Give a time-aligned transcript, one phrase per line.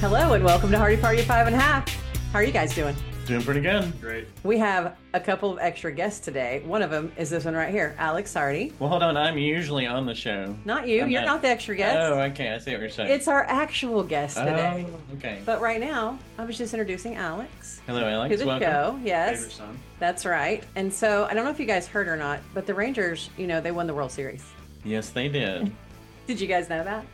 [0.00, 1.88] Hello and welcome to Hardy Party Five and a Half.
[2.32, 2.96] How are you guys doing?
[3.30, 4.00] Doing pretty good.
[4.00, 4.26] Great.
[4.42, 6.64] We have a couple of extra guests today.
[6.66, 8.72] One of them is this one right here, Alex Sardi.
[8.80, 9.16] Well, hold on.
[9.16, 10.56] I'm usually on the show.
[10.64, 11.02] Not you.
[11.02, 11.96] I'm You're not the extra guest.
[11.96, 12.52] Oh, okay.
[12.52, 13.08] I see what you're saying.
[13.08, 14.84] It's our actual guest oh, today.
[14.90, 15.42] Oh, okay.
[15.46, 18.40] But right now, I was just introducing Alex Hello, to Alex.
[18.40, 18.66] the Welcome.
[18.68, 18.92] show.
[18.94, 19.78] Favorite Yes, son.
[20.00, 20.64] that's right.
[20.74, 23.46] And so I don't know if you guys heard or not, but the Rangers, you
[23.46, 24.44] know, they won the World Series.
[24.84, 25.70] Yes, they did.
[26.26, 27.06] Did you guys know that?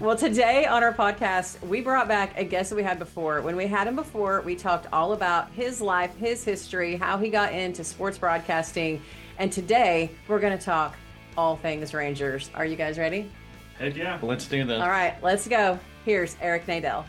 [0.00, 3.42] Well, today on our podcast, we brought back a guest that we had before.
[3.42, 7.28] When we had him before, we talked all about his life, his history, how he
[7.28, 9.02] got into sports broadcasting.
[9.38, 10.96] And today, we're going to talk
[11.36, 12.50] all things Rangers.
[12.54, 13.30] Are you guys ready?
[13.78, 14.18] Heck yeah.
[14.22, 14.80] Let's do this.
[14.80, 15.78] All right, let's go.
[16.04, 17.04] Here's Eric Nadel.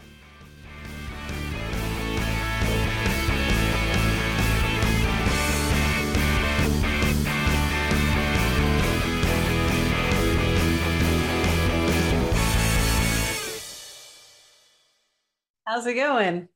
[15.76, 16.48] How's it going?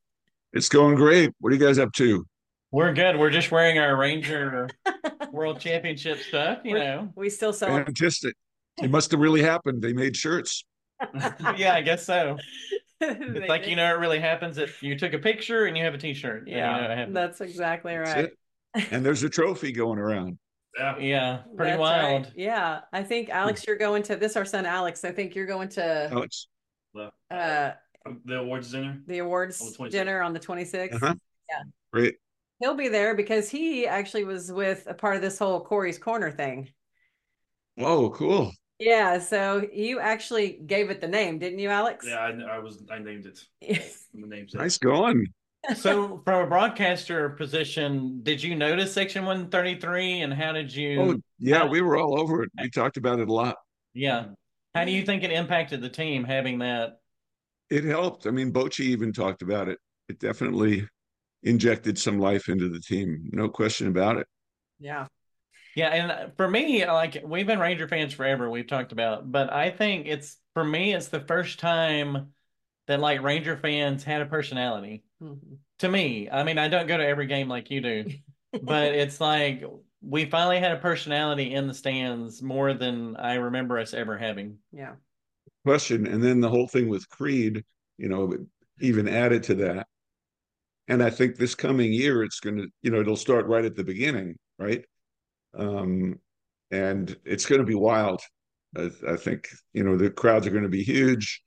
[0.54, 1.34] It's going great.
[1.42, 2.26] What are you guys up to?
[2.72, 3.20] We're good.
[3.20, 4.70] We're just wearing our Ranger
[5.34, 7.12] World Championship stuff, you know.
[7.18, 7.84] We still celebrate.
[7.84, 8.34] Fantastic.
[8.82, 9.82] It must have really happened.
[9.82, 10.64] They made shirts.
[11.58, 12.38] yeah, I guess so.
[13.02, 15.94] It's like you know, it really happens if you took a picture and you have
[15.94, 16.46] a T-shirt.
[16.46, 18.30] then you know Yeah, that's exactly That's right.
[18.76, 18.88] it.
[18.94, 20.38] And there's a trophy going around.
[20.78, 20.98] Yeah.
[20.98, 22.24] yeah, pretty That's wild.
[22.26, 22.34] right.
[22.38, 24.38] Yeah, I think Alex, you're going to this.
[24.38, 25.04] Our son Alex.
[25.04, 26.48] I think you're going to Alex.
[27.32, 27.72] uh,
[28.26, 29.02] The awards dinner.
[29.06, 30.96] the awards On the dinner on the 26th.
[30.96, 31.16] Uh-huh.
[31.50, 31.64] Yeah.
[31.92, 32.16] Great.
[32.60, 36.32] He'll be there because he actually was with a part of this whole Corey's Corner
[36.32, 36.70] thing.
[37.76, 38.52] Whoa, cool.
[38.80, 42.06] Yeah, so you actually gave it the name, didn't you, Alex?
[42.08, 42.82] Yeah, I, I was.
[42.90, 43.46] I named it.
[44.14, 45.28] The name's Nice going.
[45.76, 51.02] So, from a broadcaster position, did you notice Section 133, and how did you?
[51.02, 52.50] Oh, yeah, we were all over it.
[52.60, 53.58] We talked about it a lot.
[53.94, 54.28] Yeah.
[54.74, 56.99] How do you think it impacted the team having that?
[57.70, 58.26] It helped.
[58.28, 59.80] I mean, Bochy even talked about it.
[60.08, 60.88] It definitely
[61.44, 63.30] injected some life into the team.
[63.32, 64.28] No question about it.
[64.80, 65.08] yeah.
[65.76, 69.70] Yeah, and for me, like we've been Ranger fans forever, we've talked about, but I
[69.70, 72.34] think it's for me, it's the first time
[72.88, 75.04] that like Ranger fans had a personality.
[75.22, 75.60] Mhm.
[75.80, 78.06] To me, I mean, I don't go to every game like you do,
[78.64, 79.64] but it's like
[80.02, 84.58] we finally had a personality in the stands more than I remember us ever having.
[84.74, 84.96] Yeah.
[85.66, 86.08] Question.
[86.08, 87.64] And then the whole thing with Creed,
[87.98, 88.34] you know,
[88.80, 89.88] even added to that.
[90.88, 93.76] And I think this coming year, it's going to, you know, it'll start right at
[93.76, 94.84] the beginning, right?
[95.54, 96.20] Um,
[96.72, 98.22] and it's going to be wild.
[98.76, 101.44] I, I think, you know, the crowds are going to be huge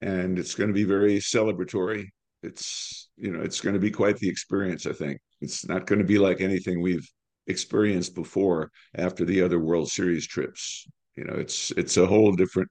[0.00, 2.06] and it's going to be very celebratory.
[2.42, 5.18] It's, you know, it's going to be quite the experience, I think.
[5.40, 7.08] It's not going to be like anything we've
[7.46, 10.86] experienced before after the other World Series trips.
[11.16, 12.68] You know, it's it's a whole different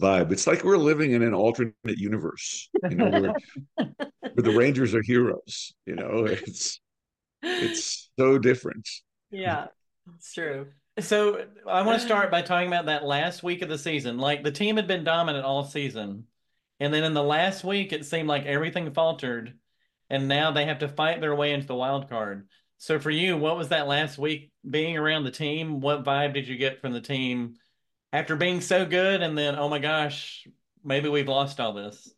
[0.00, 0.32] vibe.
[0.32, 2.68] It's like we're living in an alternate universe.
[2.88, 3.34] You know, where,
[3.76, 5.74] where the Rangers are heroes.
[5.86, 6.80] You know, it's
[7.42, 8.88] it's so different.
[9.30, 9.66] yeah,
[10.16, 10.68] it's true.
[10.98, 14.18] So I want to start by talking about that last week of the season.
[14.18, 16.24] Like the team had been dominant all season,
[16.78, 19.54] and then in the last week, it seemed like everything faltered,
[20.08, 22.48] and now they have to fight their way into the wild card.
[22.78, 25.80] So for you, what was that last week being around the team?
[25.80, 27.56] What vibe did you get from the team
[28.12, 30.46] after being so good, and then oh my gosh,
[30.84, 32.12] maybe we've lost all this?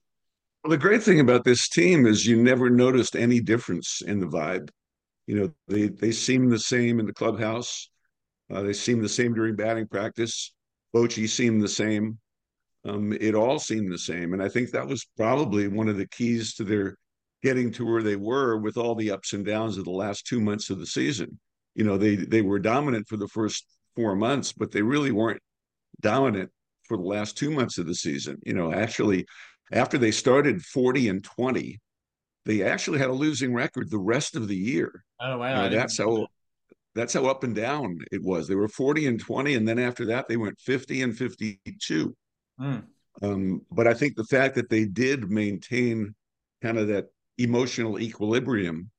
[0.63, 4.27] Well, the great thing about this team is you never noticed any difference in the
[4.27, 4.71] vibe.
[5.27, 7.91] You know, they they seem the same in the clubhouse.
[8.53, 10.53] Uh, they seem the same during batting practice.
[10.95, 12.19] Bochy seemed the same.
[12.85, 16.09] Um, it all seemed the same, and I think that was probably one of the
[16.09, 16.97] keys to their
[17.43, 20.41] getting to where they were with all the ups and downs of the last two
[20.41, 21.39] months of the season.
[21.75, 23.67] You know, they they were dominant for the first
[23.97, 25.41] four months, but they really weren't
[26.03, 26.51] dominant
[26.87, 28.39] for the last two months of the season.
[28.45, 29.27] You know, actually,
[29.73, 31.81] after they started 40 and 20,
[32.45, 35.05] they actually had a losing record the rest of the year.
[35.21, 36.27] Oh wow, You know, I didn't that's how
[36.95, 38.47] that's how up and down it was.
[38.47, 42.15] They were 40 and 20, and then after that, they went 50 and 52.
[42.59, 42.65] that.
[42.65, 42.79] Hmm.
[43.23, 46.15] Um, but I think the fact that they did maintain
[46.63, 47.07] kind of that
[47.39, 48.91] emotional equilibrium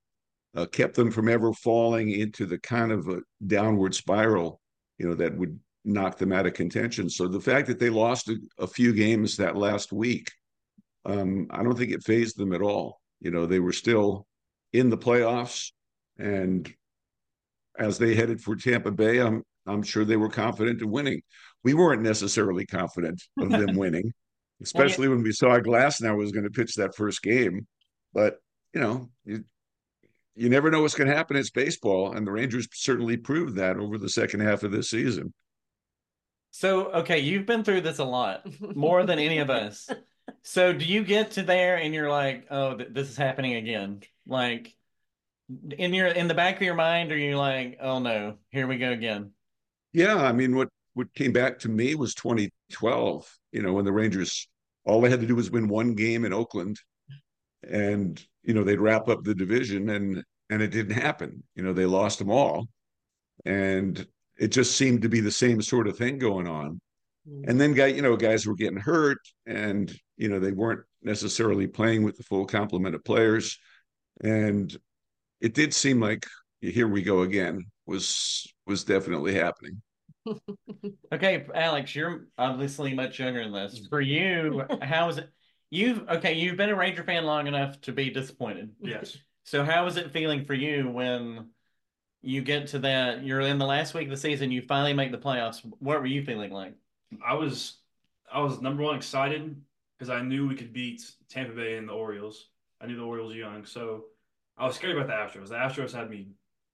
[0.55, 4.61] uh, kept them from ever falling into the kind of a downward spiral,
[4.99, 7.09] you know, that would knock them out of contention.
[7.09, 10.31] So the fact that they lost a, a few games that last week,
[11.05, 13.01] um, I don't think it phased them at all.
[13.19, 14.25] You know, they were still
[14.71, 15.71] in the playoffs,
[16.17, 16.71] and
[17.77, 21.21] as they headed for Tampa Bay, I'm I'm sure they were confident in winning.
[21.63, 24.11] We weren't necessarily confident of them winning,
[24.61, 27.65] especially when we saw Glasnow was going to pitch that first game.
[28.13, 28.37] But
[28.73, 29.43] you know, it,
[30.35, 31.37] you never know what's going to happen.
[31.37, 35.33] It's baseball, and the Rangers certainly proved that over the second half of this season.
[36.55, 39.89] So, okay, you've been through this a lot, more than any of us.
[40.43, 44.01] So, do you get to there and you're like, "Oh, th- this is happening again"?
[44.27, 44.73] Like
[45.77, 48.77] in your in the back of your mind, are you like, "Oh no, here we
[48.77, 49.31] go again"?
[49.93, 53.39] Yeah, I mean, what what came back to me was 2012.
[53.51, 54.47] You know, when the Rangers
[54.85, 56.79] all they had to do was win one game in Oakland,
[57.67, 61.43] and you know they'd wrap up the division, and and it didn't happen.
[61.55, 62.67] You know, they lost them all,
[63.43, 64.05] and
[64.37, 66.79] it just seemed to be the same sort of thing going on.
[67.29, 67.49] Mm.
[67.49, 71.67] And then guy, you know, guys were getting hurt, and you know they weren't necessarily
[71.67, 73.57] playing with the full complement of players,
[74.23, 74.75] and
[75.41, 76.25] it did seem like
[76.61, 79.81] here we go again was was definitely happening.
[81.13, 83.85] Okay, Alex, you're obviously much younger than this.
[83.87, 85.29] For you, how is it?
[85.69, 88.71] You've okay, you've been a Ranger fan long enough to be disappointed.
[88.81, 89.15] Yes.
[89.43, 91.49] So how is it feeling for you when
[92.23, 93.23] you get to that?
[93.23, 94.49] You're in the last week of the season.
[94.49, 95.61] You finally make the playoffs.
[95.79, 96.73] What were you feeling like?
[97.25, 97.75] I was
[98.31, 99.61] I was number one excited
[99.97, 102.47] because I knew we could beat Tampa Bay and the Orioles.
[102.81, 104.05] I knew the Orioles were young, so
[104.57, 105.49] I was scared about the Astros.
[105.49, 106.29] The Astros had me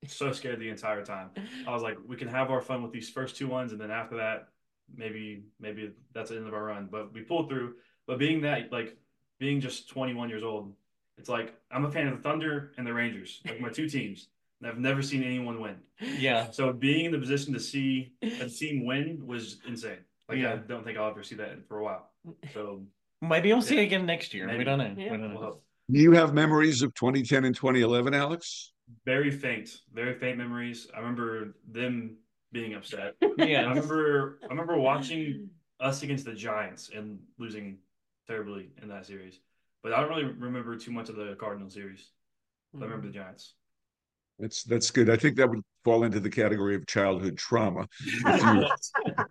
[0.07, 1.31] so scared the entire time.
[1.67, 3.91] I was like, we can have our fun with these first two ones, and then
[3.91, 4.49] after that,
[4.95, 6.87] maybe maybe that's the end of our run.
[6.91, 7.73] But we pulled through.
[8.07, 8.97] But being that like
[9.39, 10.73] being just 21 years old,
[11.17, 14.27] it's like I'm a fan of the Thunder and the Rangers, like my two teams.
[14.61, 15.77] And I've never seen anyone win.
[15.99, 16.51] Yeah.
[16.51, 19.99] So being in the position to see a team win was insane.
[20.27, 20.53] Like Yeah.
[20.53, 22.11] I don't think I'll ever see that for a while.
[22.53, 22.83] So
[23.21, 24.45] Maybe we'll see it again next year.
[24.45, 24.63] We Maybe.
[24.65, 24.93] don't know.
[24.97, 25.11] Yeah.
[25.11, 25.47] We don't we'll know.
[25.47, 25.63] hope.
[25.91, 28.73] Do you have memories of 2010 and 2011, Alex?
[29.05, 30.87] Very faint, very faint memories.
[30.95, 32.17] I remember them
[32.51, 33.15] being upset.
[33.37, 33.65] Yeah.
[33.65, 37.77] I remember I remember watching us against the Giants and losing
[38.27, 39.39] terribly in that series.
[39.81, 42.09] But I don't really remember too much of the Cardinal series.
[42.75, 43.23] I remember the mm-hmm.
[43.23, 43.53] Giants.
[44.39, 45.09] That's that's good.
[45.09, 49.25] I think that would fall into the category of childhood trauma if you,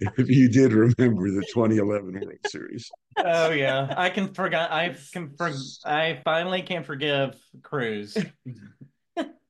[0.18, 2.90] if you did remember the 2011 World Series.
[3.16, 3.94] Oh yeah.
[3.96, 4.70] I can forgot.
[4.70, 5.34] I can.
[5.36, 5.50] For,
[5.84, 8.16] I finally can forgive Cruz.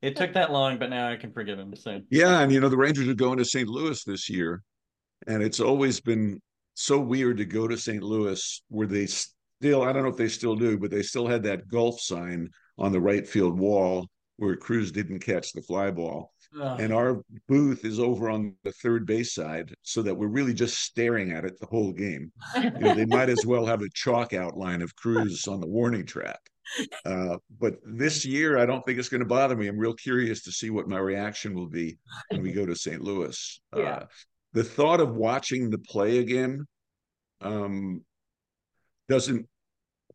[0.02, 1.76] It took that long, but now I can forgive him.
[1.76, 3.68] So Yeah, and you know the Rangers are going to St.
[3.68, 4.62] Louis this year,
[5.26, 6.40] and it's always been
[6.72, 8.02] so weird to go to St.
[8.02, 11.42] Louis where they still I don't know if they still do, but they still had
[11.42, 12.48] that golf sign
[12.78, 14.08] on the right field wall
[14.40, 16.32] where Cruz didn't catch the fly ball.
[16.78, 20.78] And our booth is over on the third base side, so that we're really just
[20.78, 22.32] staring at it the whole game.
[22.56, 26.06] You know, they might as well have a chalk outline of Cruz on the warning
[26.06, 26.40] track.
[27.04, 29.68] Uh, but this year, I don't think it's going to bother me.
[29.68, 31.98] I'm real curious to see what my reaction will be
[32.30, 33.02] when we go to St.
[33.02, 33.60] Louis.
[33.76, 33.82] Yeah.
[33.82, 34.06] Uh,
[34.52, 36.66] the thought of watching the play again
[37.40, 38.02] um,
[39.08, 39.46] doesn't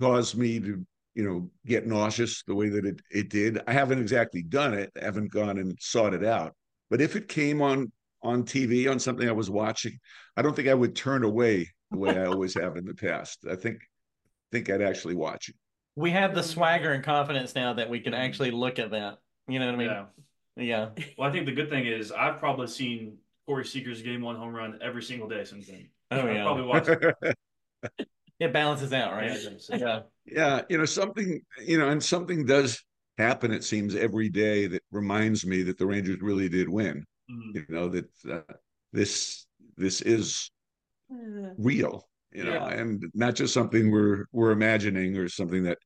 [0.01, 3.61] cause me to, you know, get nauseous the way that it, it did.
[3.67, 4.91] I haven't exactly done it.
[5.01, 6.55] I haven't gone and sought it out.
[6.89, 7.91] But if it came on
[8.23, 9.97] on TV on something I was watching,
[10.37, 13.45] I don't think I would turn away the way I always have in the past.
[13.49, 13.79] I think
[14.51, 15.55] think I'd actually watch it.
[15.95, 19.19] we have the swagger and confidence now that we can actually look at that.
[19.47, 19.87] You know what I mean?
[19.87, 20.05] Yeah.
[20.57, 20.89] Yeah.
[21.17, 24.53] Well, I think the good thing is I've probably seen Corey Seager's game one home
[24.53, 25.89] run every single day since then.
[26.11, 26.43] Oh I've yeah.
[26.43, 26.89] probably watched
[28.39, 28.45] it.
[28.45, 29.37] It balances out, right?
[29.69, 29.77] Yeah.
[29.77, 29.99] Yeah.
[30.25, 32.83] yeah, you know, something, you know, and something does
[33.17, 37.05] happen, it seems, every day that reminds me that the Rangers really did win.
[37.31, 37.55] Mhm.
[37.55, 38.53] You know, that uh,
[38.93, 39.45] this
[39.77, 40.51] this is
[41.57, 42.69] real, you know, Yeah.
[42.69, 45.77] and not just something we're we're imagining or something that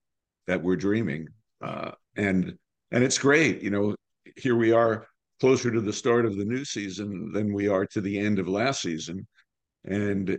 [0.48, 1.28] that we're dreaming.
[1.62, 2.58] Uh, and
[2.92, 3.96] and it's great, you know.
[4.36, 5.08] Here we are
[5.40, 8.48] closer to the start of the new season than we are to the end of
[8.48, 9.26] last season,
[9.86, 10.38] and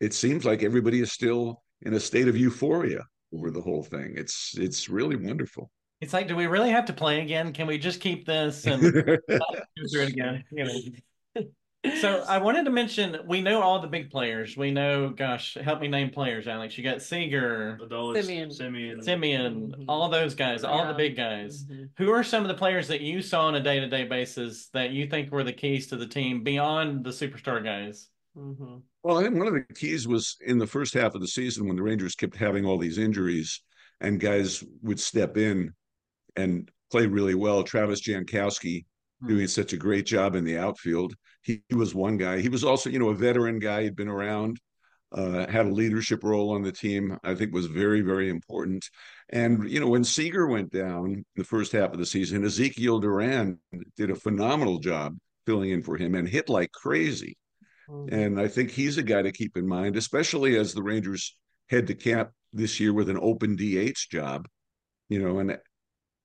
[0.00, 4.14] it seems like everybody is still in a state of euphoria over the whole thing.
[4.16, 5.70] It's it's really wonderful.
[6.00, 7.52] It's like, do we really have to play again?
[7.52, 9.16] Can we just keep this and go
[9.90, 10.44] through it again?
[10.52, 11.42] You know.
[12.00, 14.56] So I wanted to mention we know all the big players.
[14.56, 16.76] We know, gosh, help me name players, Alex.
[16.76, 18.48] You got Seager, Adolis, Semien.
[18.48, 19.84] Semien, Semien, Mhm.
[19.86, 21.64] all those guys, all the big guys.
[21.64, 21.90] Mhm.
[21.98, 24.66] Who are some of the players that you saw on a day to day basis
[24.70, 28.08] that you think were the keys to the team beyond the superstar guys?
[28.36, 28.82] Mhm.
[29.02, 31.66] Well, I think one of the keys was in the first half of the season
[31.66, 33.62] when the Rangers kept having all these injuries
[34.00, 35.72] and guys would step in
[36.36, 37.64] and play really well.
[37.64, 38.84] Travis Jankowski
[39.22, 39.28] Hmm.
[39.28, 41.14] doing such a great job in the outfield.
[41.42, 42.40] He, he was one guy.
[42.40, 43.84] He was also, you know, a veteran guy.
[43.84, 44.60] He'd been around,
[45.12, 47.18] uh, had a leadership role on the team.
[47.24, 48.86] I think was very, very important.
[49.30, 53.58] And you know, when Seager went down the first half of the season, Ezekiel Duran
[53.96, 55.16] did a phenomenal job
[55.46, 57.36] filling in for him and hit like crazy.
[57.88, 58.12] Mhm.
[58.12, 61.36] And I think he's a guy to keep in mind, especially as the Rangers
[61.68, 64.48] head to camp this year with an open DH job.
[65.08, 65.58] You know, and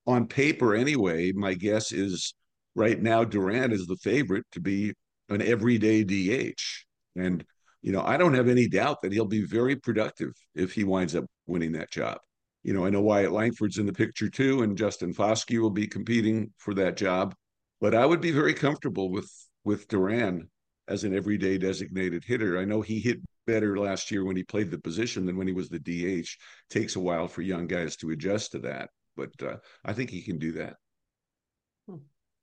[0.07, 2.35] on paper anyway, my guess is
[2.75, 4.93] right now Duran is the favorite to be
[5.29, 6.85] an everyday DH.
[7.15, 7.45] And,
[7.81, 11.15] you know, I don't have any doubt that he'll be very productive if he winds
[11.15, 12.19] up winning that job.
[12.63, 15.87] You know, I know Wyatt Langford's in the picture too, and Justin Foscue will be
[15.87, 17.35] competing for that job.
[17.81, 19.31] But I would be very comfortable with
[19.63, 20.50] with Duran
[20.91, 22.59] as an everyday designated hitter.
[22.59, 25.53] I know he hit better last year when he played the position than when he
[25.53, 26.27] was the DH.
[26.69, 30.21] Takes a while for young guys to adjust to that, but uh, I think he
[30.21, 30.75] can do that.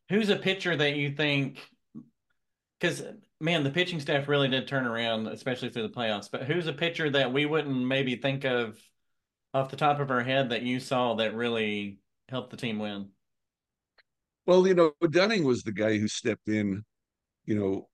[0.09, 1.59] Who's a pitcher that you think?
[2.81, 3.03] Because
[3.39, 6.31] man, the pitching staff really did turn around, especially through the playoffs.
[6.31, 8.81] But who's a pitcher that we wouldn't maybe think of
[9.53, 11.99] off the top of our head that you saw that really
[12.31, 13.11] helped the team win?
[14.47, 16.85] Well, you know, Dunning was the guy who stepped in,
[17.45, 17.89] you know,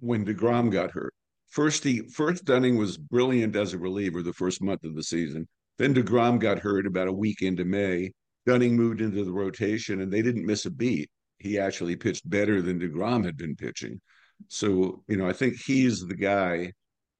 [0.00, 1.14] when DeGrom got hurt.
[1.48, 5.48] First, he first Dunning was brilliant as a reliever the first month of the season.
[5.78, 8.12] Then DeGrom got hurt about a week into May.
[8.46, 11.10] Dunning moved into the rotation, and they didn't miss a beat.
[11.38, 14.00] He actually pitched better than DeGrom had been pitching.
[14.48, 16.72] So, you know, I think he's the guy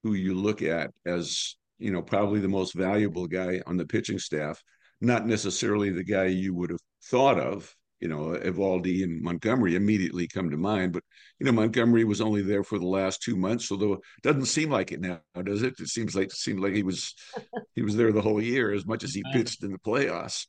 [0.03, 4.19] who you look at as, you know, probably the most valuable guy on the pitching
[4.19, 4.63] staff,
[5.01, 10.29] not necessarily the guy you would have thought of you know, Eovaldi and Montgomery immediately
[10.29, 10.93] come to mind.
[10.93, 11.03] But,
[11.39, 14.71] you know, Montgomery was only there for the last two months, although it doesn't seem
[14.71, 15.75] like it now, does it?
[15.81, 17.15] It seems like it seemed like he was
[17.75, 20.47] he was there the whole year as much as he pitched in the playoffs.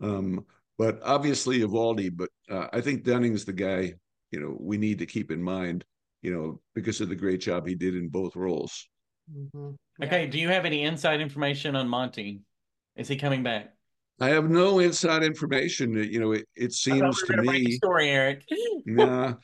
[0.00, 0.44] Um,
[0.76, 3.94] but obviously Eovaldi, but uh, I think Dunning's the guy,
[4.30, 5.84] you know, we need to keep in mind,
[6.22, 8.88] you know, because of the great job he did in both roles.
[9.32, 9.70] Mm-hmm.
[10.04, 10.26] Okay.
[10.26, 12.40] Do you have any inside information on Monty?
[12.96, 13.74] Is he coming back?
[14.20, 15.94] I have no inside information.
[15.94, 17.72] You know, it, it seems to me.
[17.72, 18.42] Story, Eric.
[18.86, 19.34] nah,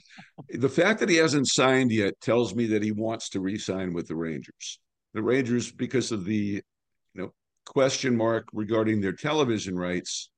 [0.51, 4.09] the fact that he hasn't signed yet tells me that he wants to re-sign with
[4.09, 4.81] the Rangers.
[5.13, 6.61] The Rangers, because of the,
[7.15, 7.33] you know,
[7.67, 10.31] question mark regarding their television rights,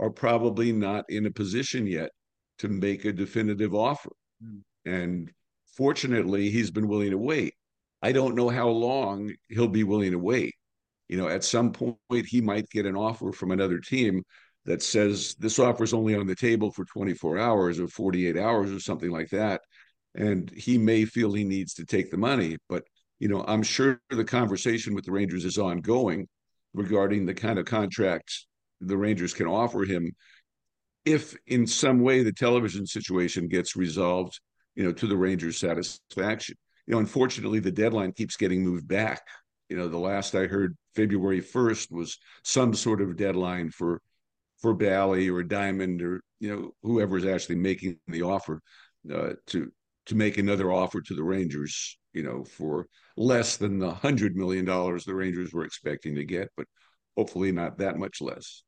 [0.00, 2.10] are probably not in a position yet
[2.58, 4.10] to make a definitive offer.
[4.44, 4.62] Mm.
[4.86, 5.30] And
[5.76, 7.54] fortunately, he's been willing to wait.
[8.02, 10.54] I don't know how long he'll be willing to wait
[11.08, 14.22] you know, at some point he might get an offer from another team
[14.64, 18.72] that says this offer is only on the table for 24 hours or 48 hours
[18.72, 19.60] or something like that.
[20.14, 22.56] And he may feel he needs to take the money.
[22.68, 22.84] But,
[23.18, 26.28] you know, I'm sure the conversation with the Rangers is ongoing
[26.72, 28.46] regarding the kind of contracts
[28.80, 30.12] the Rangers can offer him
[31.04, 34.40] if in some way the television situation gets resolved,
[34.74, 36.56] you know, to the Rangers' satisfaction.
[36.86, 39.22] You know, unfortunately, the deadline keeps getting moved back
[39.68, 44.00] you know, the last I heard, February 1st was some sort of deadline for
[44.60, 48.60] for Bally or Diamond or you know whoever's actually making the offer
[49.12, 49.72] uh, to
[50.06, 51.98] to make another offer to the Rangers.
[52.12, 56.50] You know, for less than the hundred million dollars the Rangers were expecting to get,
[56.56, 56.66] but
[57.16, 58.63] hopefully not that much less.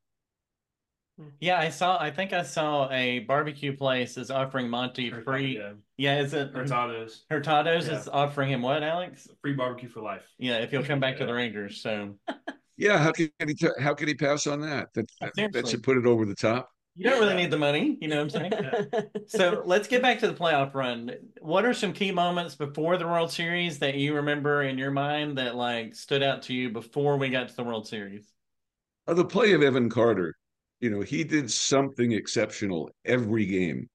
[1.41, 2.01] Yeah, I saw.
[2.01, 5.57] I think I saw a barbecue place is offering Monty free.
[5.57, 7.25] Yeah, yeah is it Hurtado's?
[7.31, 7.99] Hurtado's yeah.
[7.99, 9.27] is offering him what, Alex?
[9.41, 10.29] Free barbecue for life.
[10.39, 11.21] Yeah, if he'll come back yeah.
[11.21, 11.81] to the Rangers.
[11.81, 12.17] So.
[12.77, 13.55] yeah, how can he?
[13.55, 14.93] T- how can he pass on that?
[14.95, 16.71] That that, that should put it over the top.
[16.99, 19.11] You don't really need the money, you know what I'm saying?
[19.27, 21.13] so let's get back to the playoff run.
[21.43, 25.37] What are some key moments before the World Series that you remember in your mind
[25.37, 28.27] that like stood out to you before we got to the World Series?
[29.07, 30.37] Uh, the play of Evan Carter
[30.81, 33.89] you know, he did something exceptional every game,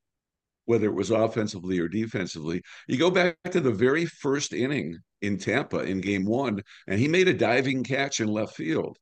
[0.65, 2.61] whether it was offensively or defensively.
[2.87, 7.07] You go back to the very first inning in Tampa in game one, and he
[7.07, 8.97] made a diving catch in left field.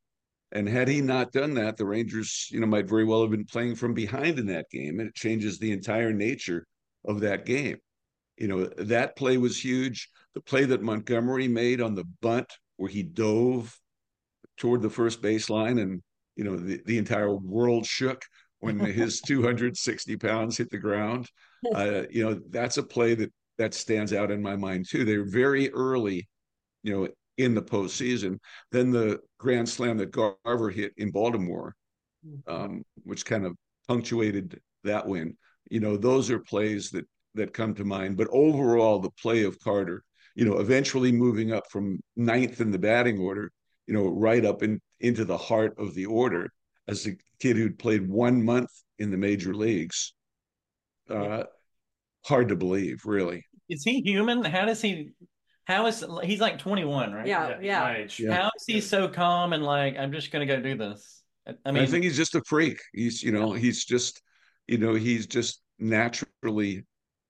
[0.52, 3.46] And had he not done that, the Rangers, you know, might very well have been
[3.46, 6.66] playing from behind in that game, and it changes the entire nature
[7.06, 7.78] of that game.
[8.38, 10.10] You know, that play was huge.
[10.34, 13.78] The play that Montgomery made on the bunt, where he dove
[14.58, 16.02] toward the first baseline and
[16.40, 18.24] you know the, the entire world shook
[18.60, 21.30] when his 260 pounds hit the ground.
[21.76, 25.04] Uh, you know that's a play that that stands out in my mind too.
[25.04, 26.26] They're very early
[26.84, 28.40] you know in the postseason.
[28.72, 31.76] Then the grand slam that garver hit in baltimore
[32.26, 32.50] mm-hmm.
[32.50, 33.58] um, which kind of
[33.90, 35.36] punctuated that win.
[35.70, 37.06] You know those are plays that
[37.36, 38.16] that come to mind.
[38.16, 40.02] But overall the play of carter
[40.34, 43.52] you know eventually moving up from ninth in the batting order
[43.90, 46.54] you know right up in into the heart of the order
[46.88, 48.70] as a kid who'd played one month
[49.00, 50.14] in the major leagues.
[51.10, 51.44] Uh,
[52.24, 53.44] hard to believe, really.
[53.68, 54.44] Is he human?
[54.44, 55.10] How does he?
[55.66, 57.26] How is he's like 21, right?
[57.26, 58.06] Yeah, yeah.
[58.20, 58.34] yeah.
[58.34, 61.24] How is he so calm and like I'm just gonna go do this?
[61.66, 62.80] I mean, I think he's just a freak.
[62.94, 64.22] He's you know he's just
[64.68, 66.86] you know he's just naturally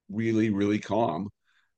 [0.09, 1.29] really really calm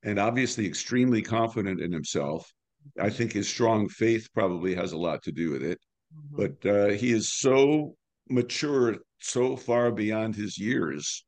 [0.01, 2.51] and obviously extremely confident in himself
[2.99, 5.79] I think his strong faith probably has a lot to do with it.
[6.15, 6.35] Mm-hmm.
[6.35, 7.95] But uh, he is so
[8.29, 11.25] mature so far beyond his years.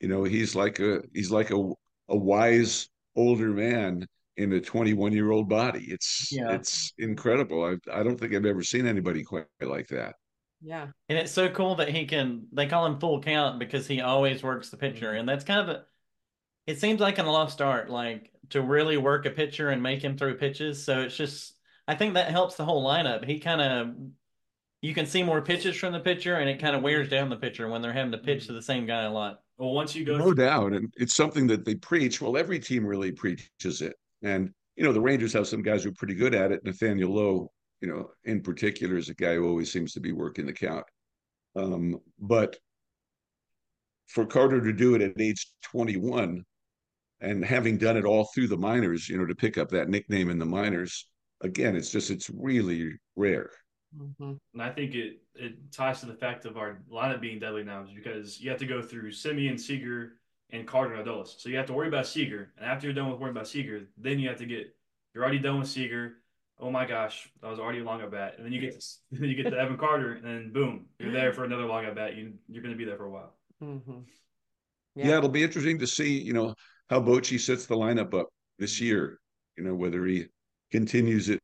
[0.00, 1.72] You know, he's like a he's like a
[2.08, 4.06] a wise older man
[4.36, 5.84] in a 21 year old body.
[5.88, 6.52] It's Yeah.
[6.52, 7.64] it's incredible.
[7.64, 10.16] I I don't think I've ever seen anybody quite like that.
[10.60, 10.88] Yeah.
[11.08, 14.42] And it's so cool that he can, they call him full count because he always
[14.42, 15.12] works the pitcher.
[15.12, 15.84] And that's kind of a,
[16.66, 20.16] it seems like an lost art, like to really work a pitcher and make him
[20.16, 20.82] throw pitches.
[20.84, 21.54] So it's just,
[21.86, 23.24] I think that helps the whole lineup.
[23.24, 23.94] He kind of,
[24.80, 27.36] you can see more pitches from the pitcher and it kind of wears down the
[27.36, 29.40] pitcher when they're having to pitch to the same guy a lot.
[29.58, 30.72] Well, once you go, No doubt.
[30.72, 32.20] And it's something that they preach.
[32.20, 33.94] Well, every team really preaches it.
[34.22, 36.64] And, you know, the Rangers have some guys who are pretty good at it.
[36.64, 40.46] Nathaniel Lowe, you know, in particular, is a guy who always seems to be working
[40.46, 40.84] the count.
[41.54, 42.56] Um, but
[44.06, 46.44] for Carter to do it at age 21
[47.24, 50.30] and having done it all through the minors, you know, to pick up that nickname
[50.30, 51.06] in the minors,
[51.40, 53.50] again, it's just, it's really rare.
[53.96, 54.38] Mhm.
[54.54, 57.84] and I think it it ties to the fact of our lineup being deadly now,
[57.84, 60.18] is because you have to go through Semien, Seager,
[60.50, 61.38] and Carter and Adolis.
[61.40, 63.88] So you have to worry about Seager, and after you're done with worrying about Seager,
[63.96, 64.74] then you have to get
[65.14, 66.16] you're already done with Seager.
[66.58, 68.86] Oh my gosh, that was already a long at bat, and then you get to,
[69.12, 71.94] then you get to Evan Carter, and then boom, you're there for another long at
[71.94, 72.16] bat.
[72.16, 73.36] You you're going to be there for a while.
[73.62, 74.04] Mhm.
[74.96, 75.18] Yeah.
[75.18, 76.54] it'll be interesting to see, you know,
[76.90, 79.18] how Bochy sets the lineup up this year.
[79.56, 80.26] You know, whether he
[80.70, 81.40] continues it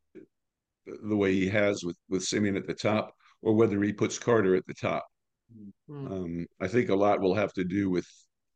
[0.85, 4.55] the way he has with with Semien at the top, or whether he puts Carter
[4.55, 5.05] at the top.
[5.89, 6.11] Mm.
[6.11, 8.07] Um, I think a lot will have to do with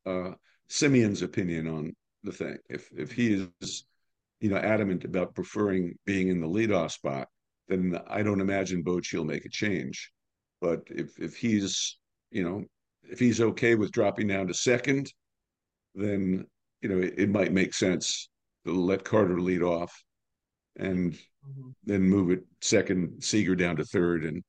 [0.05, 0.31] uh,
[0.69, 2.57] Semien's opinion on the thing.
[2.69, 3.85] If if he is,
[4.39, 7.27] you know, adamant about preferring being in the leadoff spot,
[7.67, 10.11] then I don't imagine Bochy will make a change.
[10.61, 11.97] But if if he's,
[12.31, 12.65] you know,
[13.03, 15.11] if he's okay with dropping down to second,
[15.93, 16.45] then
[16.81, 18.29] you know it, it might make sense
[18.65, 19.93] to let Carter lead off,
[20.77, 21.13] and
[21.47, 21.73] Mhm.
[21.83, 24.43] then move it second, Seager down to third, and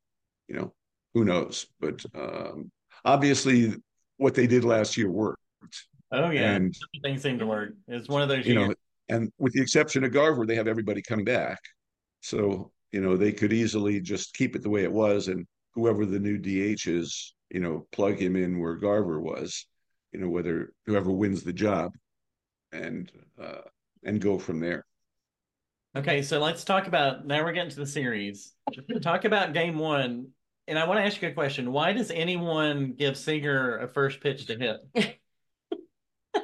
[0.49, 0.75] you know
[1.14, 1.66] who knows.
[1.80, 2.71] But um,
[3.04, 3.75] obviously,
[4.16, 5.40] what they did last year worked,
[6.11, 6.54] Oh, yeah.
[6.54, 7.75] and Things seem to work.
[7.88, 8.68] It's one of those you years.
[8.68, 8.75] know,
[9.09, 11.58] and with the exception of Garver, they have everybody coming back,
[12.21, 16.06] so you know they could easily just keep it the way it was, and whoever
[16.06, 19.67] the new DH is, you know, plug him in where Garver was,
[20.12, 21.93] you know, whether whoever wins the job,
[22.73, 23.63] and uh,
[24.05, 24.85] and go from there.
[25.97, 28.52] Okay, so let's talk about now we're getting to the series.
[29.02, 30.29] Talk about game one.
[30.69, 31.71] And I want to ask you a question.
[31.73, 35.21] Why does anyone give Seager a first pitch to hit?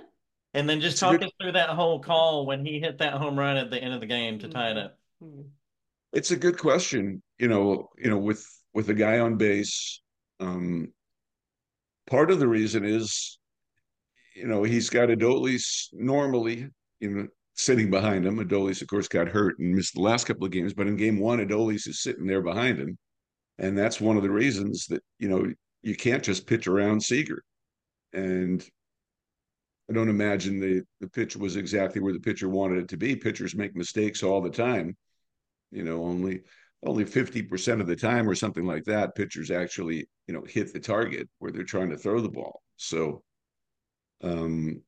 [0.55, 3.15] and then just It's talk good- us through that whole call when he hit that
[3.15, 4.99] home run at the end of the game to tie it up.
[5.23, 5.49] Mhm.
[6.13, 7.23] It's a good question.
[7.39, 10.01] You know, you know, with with a guy on base,
[10.41, 10.93] um,
[12.07, 13.39] part of the reason is,
[14.35, 16.69] you know, he's got Adolis normally,
[17.55, 18.39] sitting behind him.
[18.39, 21.19] Adolis, of course, got hurt and missed the last couple of games, but in game
[21.19, 22.99] one, Adolis is sitting there behind him.
[23.59, 27.43] And that's one of the reasons that, you know, you can't just pitch around Seager.
[28.13, 28.65] And
[29.91, 33.17] I don't imagine the the pitch was exactly where the pitcher wanted it to be.
[33.17, 34.97] Pitchers make mistakes all the time.
[35.71, 36.43] You know, only
[36.85, 40.81] only 50% of the time or something like that, pitchers actually, you know, hit the
[40.81, 42.63] target where they're trying to throw the ball.
[42.77, 43.23] So
[44.23, 44.83] um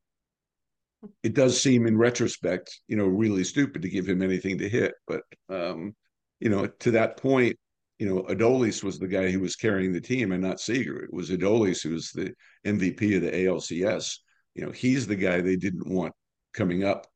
[1.23, 4.95] it does seem in retrospect, you know, really stupid to give him anything to hit.
[5.07, 5.95] But um,
[6.41, 7.59] you know, to that point,
[7.99, 11.03] you know, Adolis was the guy who was carrying the team and not Seager.
[11.03, 12.35] It was Adolis who was the
[12.67, 14.19] MVP of the ALCS.
[14.55, 16.13] You know, he's the guy they didn't want
[16.55, 17.07] coming up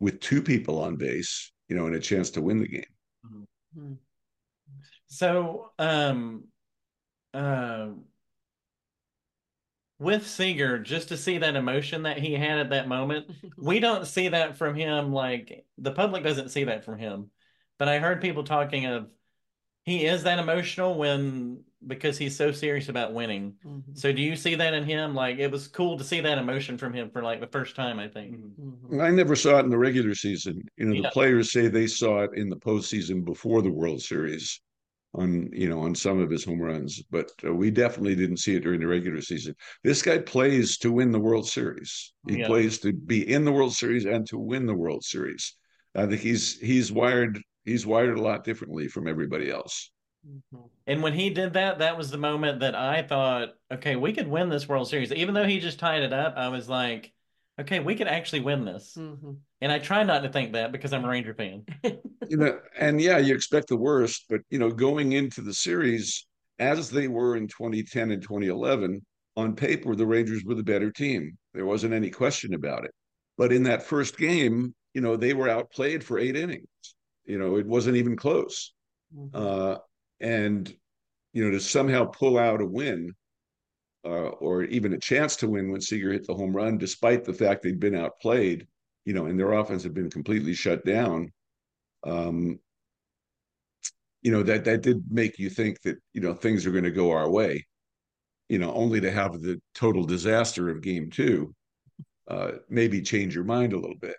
[0.00, 2.84] with two people on base, you know, and a chance to win the game.
[3.76, 3.98] Mhm.
[5.06, 6.44] So, um,
[7.32, 7.90] uh,
[9.98, 13.26] with Seager, just to see that emotion that he had at that moment,
[13.58, 15.12] we don't see that from him.
[15.12, 17.30] Like the public doesn't see that from him.
[17.78, 19.08] But I heard people talking of
[19.84, 23.54] he is that emotional when because he's so serious about winning.
[23.64, 23.96] Mhm.
[23.96, 25.14] So do you see that in him?
[25.14, 28.00] Like it was cool to see that emotion from him for like the first time,
[28.00, 28.36] I think.
[28.36, 29.00] Mhm.
[29.00, 30.62] I never saw it in the regular season.
[30.76, 31.02] You know, Yeah.
[31.02, 34.60] the players say they saw it in the postseason before the World Series
[35.14, 38.54] on, you know, on some of his home runs, but uh, we definitely didn't see
[38.54, 39.54] it during the regular season.
[39.82, 42.12] This guy plays to win the World Series.
[42.26, 42.46] He Yeah.
[42.46, 45.54] plays to be in the World Series and to win the World Series.
[45.94, 49.90] I think he's he's wired he's wired a lot differently from everybody else.
[50.26, 50.70] Mhm.
[50.86, 54.28] And when he did that, that was the moment that I thought, okay, we could
[54.28, 55.12] win this World Series.
[55.12, 57.12] Even though he just tied it up, I was like,
[57.60, 58.94] okay, we could actually win this.
[58.96, 59.38] Mhm.
[59.60, 61.64] And I try not to think that because I'm a Ranger fan.
[62.28, 66.26] you know, and yeah, you expect the worst, but you know, going into the series
[66.58, 69.04] as they were in 2010 and 2011,
[69.36, 71.38] on paper, the Rangers were the better team.
[71.54, 72.92] There wasn't any question about it.
[73.36, 76.66] But in that first game, you know, they were outplayed for eight innings.
[77.24, 78.74] You know, it wasn't even close.
[79.16, 79.30] Mhm.
[79.32, 79.78] Uh,
[80.20, 80.72] and
[81.32, 83.14] you know, to somehow pull out a win
[84.04, 87.32] uh, or even a chance to win when Seager hit the home run, despite the
[87.32, 88.66] fact they'd been outplayed,
[89.04, 91.32] you know, and their offense had been completely shut down.
[92.04, 92.60] Um,
[94.22, 96.90] you know that that did make you think that you know things are going to
[96.90, 97.66] go our way
[98.48, 101.54] you know only to have the total disaster of game two
[102.28, 104.16] uh maybe change your mind a little bit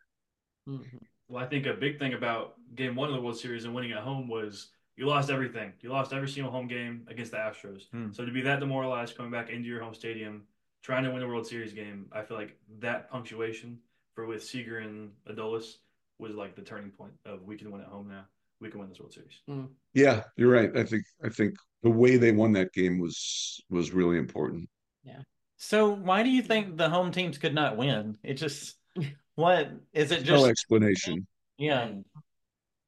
[0.68, 0.98] mm-hmm.
[1.28, 3.92] well i think a big thing about game one of the world series and winning
[3.92, 7.90] at home was you lost everything you lost every single home game against the astros
[7.92, 8.12] hmm.
[8.12, 10.44] so to be that demoralized coming back into your home stadium
[10.82, 13.78] trying to win a world series game i feel like that punctuation
[14.14, 15.78] for with seager and adolis
[16.20, 18.26] was like the turning point of we can win at home now
[18.60, 19.42] we can win this World Series.
[19.50, 19.70] Mm.
[19.94, 20.76] Yeah, you're right.
[20.76, 24.70] I think I think the way they won that game was was really important.
[25.04, 25.22] Yeah.
[25.58, 28.18] So why do you think the home teams could not win?
[28.24, 28.76] It just
[29.36, 31.26] what is it just no explanation.
[31.58, 31.92] Yeah.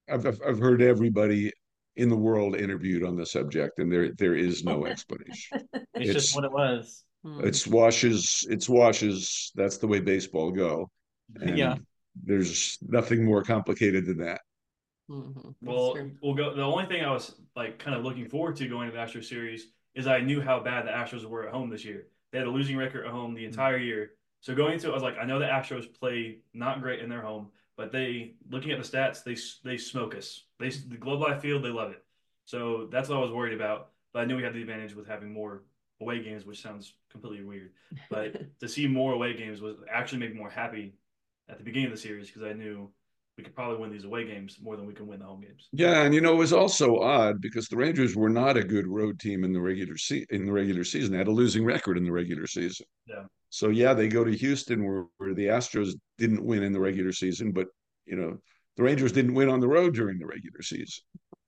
[0.09, 1.51] I've I've heard everybody
[1.95, 5.67] in the world interviewed on the subject and there there is no explanation.
[5.73, 7.03] it's, it's just what it was.
[7.23, 7.41] Hmm.
[7.43, 9.51] It's washes, it's washes.
[9.55, 10.89] That's the way baseball go.
[11.39, 11.75] And yeah.
[12.23, 14.41] There's nothing more complicated than that.
[15.09, 15.49] Mm-hmm.
[15.61, 16.55] Well, we'll go.
[16.55, 19.25] The only thing I was like kind of looking forward to going to the Astros
[19.25, 22.07] series is I knew how bad the Astros were at home this year.
[22.31, 23.49] They had a losing record at home the mm-hmm.
[23.49, 23.85] entire mm-hmm.
[23.85, 24.11] year.
[24.39, 27.09] So going into it, I was like, I know the Astros play not great in
[27.09, 29.37] their home, but they looking at the stats, they
[29.69, 30.43] they smoke us.
[30.61, 32.03] They the Globe Life Field, they love it.
[32.45, 33.89] So that's what I was worried about.
[34.13, 35.63] But I knew we had the advantage with having more
[36.01, 37.71] away games, which sounds completely weird.
[38.09, 40.93] But to see more away games was actually made me more happy
[41.49, 42.89] at the beginning of the series because I knew
[43.37, 45.69] we could probably win these away games more than we can win the home games.
[45.71, 48.87] Yeah, and you know it was also odd because the Rangers were not a good
[48.87, 51.11] road team in the regular se- in the regular season.
[51.11, 52.85] They had a losing record in the regular season.
[53.07, 53.23] Yeah.
[53.49, 57.11] So yeah, they go to Houston where, where the Astros didn't win in the regular
[57.13, 57.67] season, but
[58.05, 58.37] you know
[58.77, 61.03] the Rangers didn't win on the road during the regular season.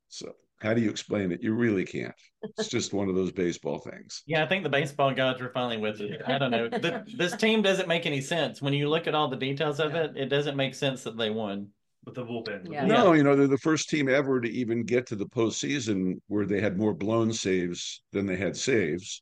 [0.10, 1.44] So how do you explain it?
[1.44, 2.14] You really can't.
[2.58, 4.24] It's just one of those baseball things.
[4.26, 6.22] Yeah, I think the baseball gods were finally with it.
[6.26, 6.70] I don't know.
[6.70, 9.96] The, this team doesn't make any sense when you look at all the details of
[9.96, 10.16] it.
[10.16, 11.70] It doesn't make sense that they won
[12.06, 12.72] with the bullpen.
[12.72, 12.86] Yeah.
[12.86, 16.46] No, you know they're the first team ever to even get to the postseason where
[16.46, 19.22] they had more blown saves than they had saves.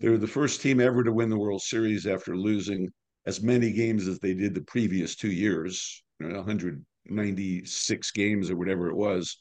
[0.00, 2.88] They're the first team ever to win the World Series after losing
[3.26, 6.42] as many games as they did the previous two years, you know,
[7.06, 9.38] 196 games or whatever it was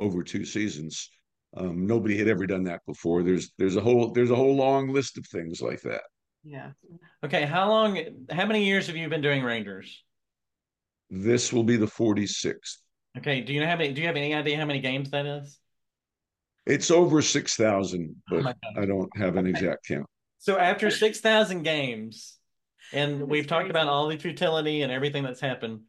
[0.00, 1.10] over two seasons.
[1.56, 3.22] Um, nobody had ever done that before.
[3.22, 6.02] There's there's a whole there's a whole long list of things like that.
[6.44, 6.70] Yeah.
[7.24, 7.44] Okay.
[7.44, 7.98] How long?
[8.30, 10.02] How many years have you been doing Rangers?
[11.10, 12.78] This will be the 46th.
[13.18, 13.42] Okay.
[13.42, 13.92] Do you have any?
[13.92, 15.58] Do you have any idea how many games that is?
[16.64, 20.06] It's over six thousand, but oh I don't have an exact count.
[20.38, 22.38] So after six thousand games,
[22.92, 25.80] and we've talked about all the futility and everything that's happened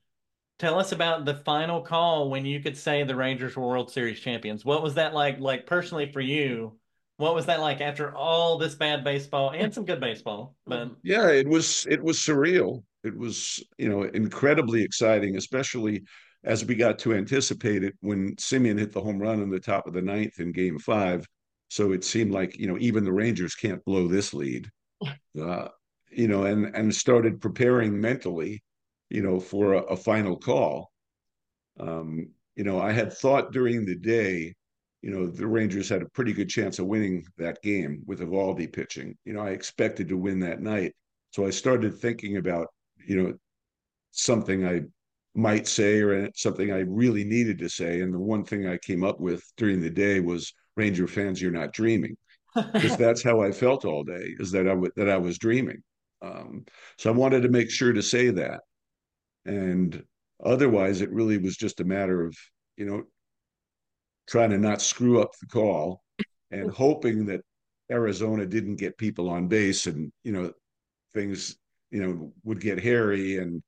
[0.64, 4.22] tell us about the final call when you could say the Rangers were World Series
[4.22, 4.64] champions.
[4.64, 5.38] What was that like?
[5.42, 6.80] Like personally for you,
[7.18, 10.56] what was that like after all this bad baseball and some good baseball?
[10.66, 12.82] But yeah, it was it was surreal.
[13.04, 16.04] It was you know incredibly exciting, especially
[16.46, 19.86] as we got to anticipate it when Semien hit the home run in the top
[19.86, 21.28] of the ninth in Game Five.
[21.70, 24.70] So it seemed like you know even the Rangers can't blow this lead.
[25.42, 25.68] Uh,
[26.12, 28.62] you know, and and started preparing mentally
[29.14, 30.92] you know, for a, a final call.
[31.80, 34.56] Um, you know, I had thought during the day,
[35.04, 38.74] you know, the Rangers had a pretty good chance of winning that game with Eovaldi
[38.74, 39.16] pitching.
[39.24, 40.94] You know, I expected to win that night.
[41.32, 42.68] So I started thinking about,
[43.06, 43.34] you know,
[44.12, 44.82] something I
[45.36, 48.02] might say or something I really needed to say.
[48.02, 51.52] And the one thing I came up with during the day was Ranger fans, you're
[51.52, 52.18] not dreaming.
[52.56, 55.84] Because that's how I felt all day, is that I w- that I was dreaming.
[56.22, 56.66] Um,
[56.98, 58.62] so I wanted to make sure to say that.
[59.46, 60.04] And
[60.44, 62.36] otherwise, it really was just a matter of,
[62.78, 63.04] you know,
[64.28, 66.02] trying to not screw up the call
[66.52, 67.42] and hoping that
[67.92, 70.52] Arizona didn't get people on base and, you know,
[71.14, 71.58] things,
[71.92, 73.38] you know, would get hairy.
[73.38, 73.62] And,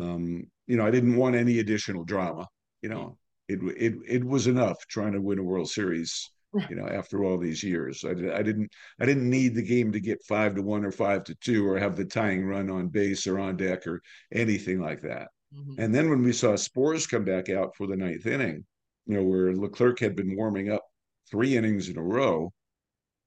[0.00, 2.48] um, you know, I didn't want any additional drama.
[2.82, 6.30] You know, it, it, it was enough trying to win a World Series
[6.68, 8.04] you know after all these years.
[8.04, 11.24] I, I didn't i didn't need the game to get five to one or five
[11.24, 15.02] to two or have the tying run on base or on deck or anything like
[15.02, 15.28] that.
[15.54, 15.80] Mm-hmm.
[15.80, 18.64] and then when we saw Sborz come back out for the ninth inning
[19.06, 20.82] you know where leclerc had been warming up
[21.30, 22.52] three innings in a row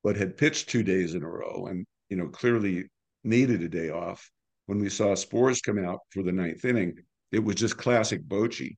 [0.03, 2.83] but had pitched two days in a row and you know clearly
[3.23, 4.29] needed a day off
[4.65, 6.95] when we saw Sborz come out for the ninth inning
[7.31, 8.75] it was just classic Bochy,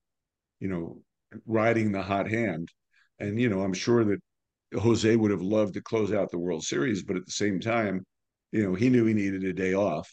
[0.59, 1.01] you know
[1.45, 2.69] riding the hot hand.
[3.19, 4.21] And you know i'm sure that
[4.77, 8.05] Jose would have loved to close out the World Series, but at the same time,
[8.51, 10.09] you know, he knew he needed a day off.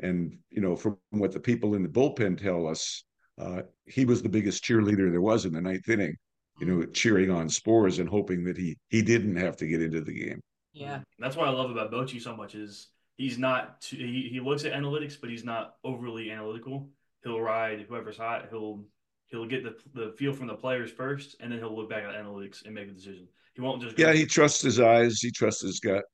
[0.00, 3.04] And, you know, from what the people in the bullpen tell us,
[3.40, 6.16] uh, he was the biggest cheerleader there was in the ninth inning.
[6.60, 10.00] you know, cheering on Sborz and hoping that he he didn't have to get into
[10.00, 10.40] the game.
[10.72, 11.00] Yeah.
[11.18, 14.64] That's what I love about Bochy so much is he's not too, he, he looks
[14.64, 16.90] at analytics, but he's not overly analytical.
[17.22, 18.48] He'll ride whoever's hot.
[18.50, 18.84] He'll
[19.38, 22.14] he'll get the the feel from the players first, and then he'll look back at
[22.14, 23.26] analytics and make a decision.
[23.54, 26.04] He won't just Yeah, he trusts his eyes, he trusts his gut,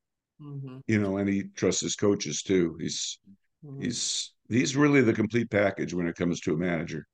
[0.42, 0.78] Mm-hmm.
[0.86, 2.76] you know, and he trusts his coaches too.
[2.80, 3.18] He's
[3.64, 3.82] Mm-hmm.
[3.82, 7.06] he's he's really the complete package when it comes to a manager.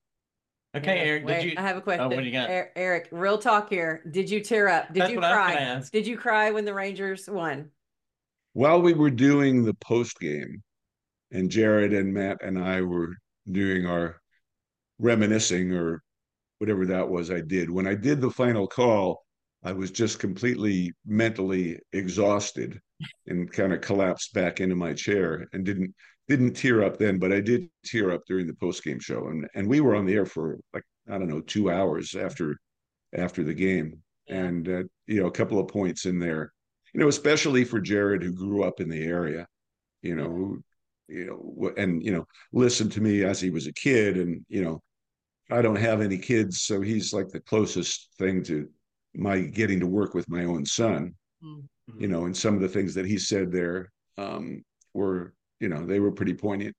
[0.76, 1.02] Okay, Yeah.
[1.04, 1.54] Eric, Wait, did you?
[1.58, 2.04] I have a question.
[2.04, 2.50] Oh, what do you got?
[2.50, 4.02] Er- Eric, real talk here.
[4.12, 4.92] Did you tear up?
[4.92, 5.54] Did That's you what I was cry?
[5.62, 5.92] ask.
[5.92, 7.70] Did you cry when the Rangers won?
[8.52, 10.62] While we were doing the post game,
[11.32, 13.16] and Jared and Matt and I were
[13.50, 14.20] doing our
[14.98, 16.02] reminiscing or
[16.58, 17.70] whatever that was I did.
[17.70, 19.24] When I did the final call,
[19.62, 22.80] I was just completely mentally exhausted
[23.26, 25.94] and kind of collapsed back into my chair and didn't
[26.28, 29.28] didn't tear up then, but I did tear up during the post game show.
[29.28, 32.56] And and we were on the air for like I don't know two hours after
[33.14, 34.44] after the game, Yeah.
[34.44, 36.52] and uh, you know a couple of points in there,
[36.92, 39.46] you know, especially for Jared who grew up in the area,
[40.02, 40.62] you know, who,
[41.08, 44.62] you know, and you know listened to me as he was a kid, and you
[44.64, 44.80] know
[45.50, 48.68] I don't have any kids, so he's like the closest thing to
[49.14, 51.14] my getting to work with my own son.
[51.42, 51.64] Mm.
[51.98, 55.86] You know, and some of the things that he said there um, were, you know,
[55.86, 56.74] they were pretty poignant.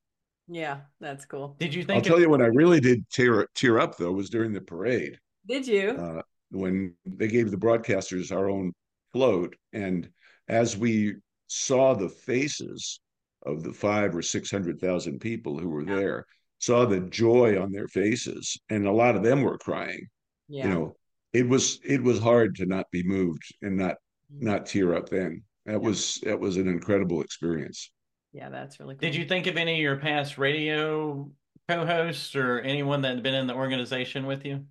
[0.49, 1.55] Yeah, that's cool.
[1.59, 2.05] Did you I'll think?
[2.05, 5.67] tell you what I really did tear tear up though was during the parade Did
[5.67, 5.97] you?
[5.97, 8.73] uh, when they gave the broadcasters our own
[9.13, 10.09] float, and
[10.47, 11.15] as we
[11.47, 12.99] saw the faces
[13.45, 15.95] of the five or six hundred thousand people who were Yeah.
[15.95, 16.25] there,
[16.59, 20.07] saw the joy on their faces, and a lot of them were crying.
[20.47, 20.67] yeah.
[20.67, 20.95] you know
[21.33, 23.95] it was it was hard to not be moved and not
[24.33, 24.41] Mm.
[24.41, 25.77] not tear up then that Yeah.
[25.89, 27.91] was that was an incredible experience
[28.33, 28.99] yeah, that's really cool.
[28.99, 31.31] Did you think of any of your past radio
[31.69, 34.65] co-hosts or anyone that had been in the organization with you?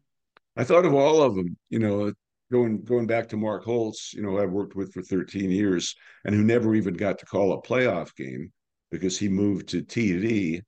[0.56, 2.12] i thought of all of them you know
[2.52, 5.94] going going back to mark holtz you know i've worked with for 13 years
[6.24, 8.52] and who never even got to call a playoff game
[8.90, 10.60] because he moved to tv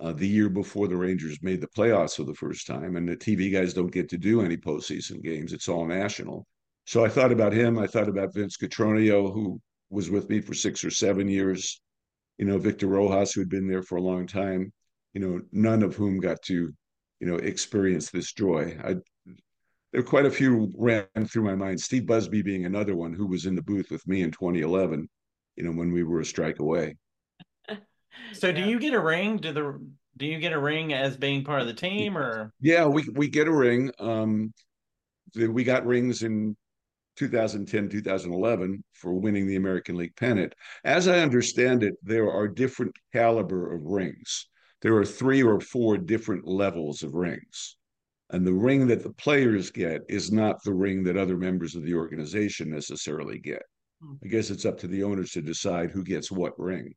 [0.00, 3.16] uh, the year before the rangers made the playoffs for the first time and the
[3.16, 6.46] tv guys don't get to do any postseason games it's all national
[6.86, 9.60] so i thought about him i thought about vince Cotroneo, who
[9.90, 11.80] was with me for six or seven years
[12.40, 14.72] you know, Victor Rojas, who had been there for a long time,
[15.12, 16.72] you know, none of whom got to,
[17.20, 18.74] you know, experience this joy.
[18.82, 18.94] I,
[19.92, 21.78] there were quite a few ran through my mind.
[21.78, 25.06] Steve Busby being another one who was in the booth with me in 2011,
[25.56, 26.96] you know, when we were a strike away.
[28.32, 29.38] So, do you get a ring?
[29.38, 29.80] Do the
[30.16, 33.28] do you get a ring as being part of the team, or Yeah, we we
[33.28, 33.90] get a ring.
[33.98, 34.52] Um,
[35.34, 36.56] the, we got rings in
[37.16, 40.54] 2010, 2011 for winning the American League pennant.
[40.84, 44.46] As I understand it, there are different caliber of rings.
[44.82, 47.76] There are three or four different levels of rings.
[48.30, 51.82] And the ring that the players get is not the ring that other members of
[51.82, 53.62] the organization necessarily get.
[54.02, 54.14] Hmm.
[54.24, 56.94] I guess it's up to the owners to decide who gets what ring.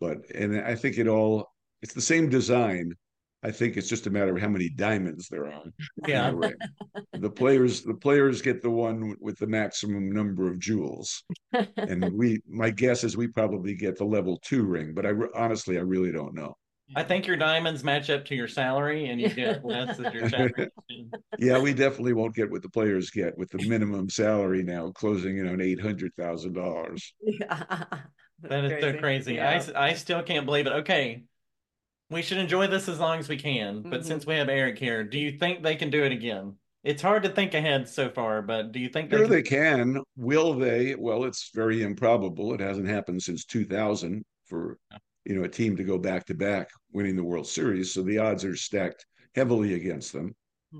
[0.00, 1.48] But and I think it all
[1.82, 2.92] it's the same design.
[3.44, 5.64] I think it's just a matter of how many diamonds there are
[6.06, 6.30] yeah?
[6.30, 6.54] the.
[7.18, 11.24] The players the players get the one with the maximum number of jewels.
[11.76, 15.76] And we my guess is we probably get the level 2 ring, but I honestly
[15.76, 16.54] I really don't know.
[16.94, 20.28] I think your diamonds match up to your salary, and you get less as your
[20.28, 20.68] salary.
[21.38, 25.38] Yeah, we definitely won't get what the players get with the minimum salary now closing
[25.38, 27.02] in on $800,000.
[28.42, 28.48] yeah.
[28.48, 29.40] That is so crazy.
[29.40, 29.56] I, Yeah.
[29.58, 30.72] s- I still can't believe it.
[30.72, 31.24] Okay.
[32.10, 33.82] We should enjoy this as long as we can.
[33.82, 34.04] But Mhm.
[34.04, 36.56] since we have Eric here, do you think they can do it again?
[36.84, 39.32] It's hard to think ahead so far, but do you think they Sure, can?
[39.32, 39.98] they can.
[40.16, 40.94] Will they?
[40.94, 42.52] Well, it's very improbable.
[42.54, 44.78] It hasn't happened since 2000 for
[45.24, 47.92] you know a team to go back to back winning the World Series.
[47.94, 50.34] So the odds are stacked heavily against them.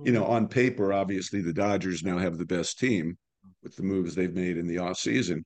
[0.04, 3.16] You know, on paper, obviously the Dodgers now have the best team
[3.62, 5.44] with the moves they've made in the offseason.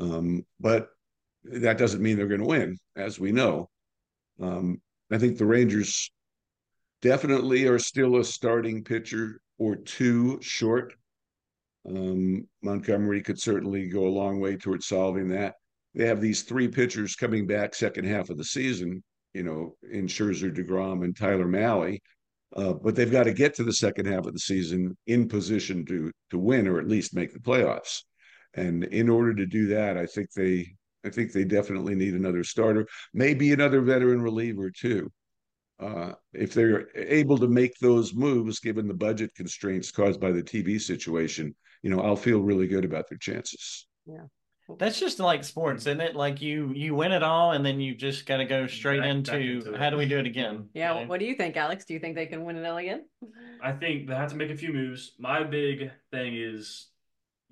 [0.00, 0.88] Um, but
[1.44, 3.68] that doesn't mean they're going to win, as we know.
[4.40, 6.10] Um, I think the Rangers
[7.00, 10.94] definitely are still a starting pitcher or two short
[11.88, 15.54] um, Montgomery could certainly go a long way towards solving that.
[15.94, 19.02] They have these three pitchers coming back second half of the season,
[19.34, 21.98] you know, in Scherzer, DeGrom, and Tyler Mahle.
[22.54, 25.84] Uh, but they've got to get to the second half of the season in position
[25.86, 28.02] to to win or at least make the playoffs.
[28.54, 30.74] And in order to do that, I think they
[31.04, 35.10] I think they definitely need another starter, maybe another veteran reliever too.
[35.80, 40.42] Uh, if they're able to make those moves, given the budget constraints caused by the
[40.42, 43.86] TV situation, you know, I'll feel really good about their chances.
[44.06, 44.26] Yeah.
[44.78, 46.14] That's just like sports, isn't it?
[46.16, 49.10] Like you you win it all, and then you just got to go straight Back-
[49.10, 50.68] into, back into how do we do it again?
[50.72, 51.00] Yeah.
[51.00, 51.08] You?
[51.08, 51.84] What do you think, Alex?
[51.84, 53.04] Do you think they can win it all again?
[53.62, 55.12] I think they have to make a few moves.
[55.18, 56.86] My big thing is